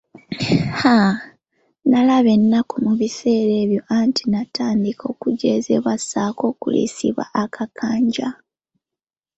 [0.79, 1.13] Haaa!
[1.89, 8.27] Nalaba ennaku mu biseera ebyo anti natandika okujeezebwa, ssaako okuliisibwa akakanja.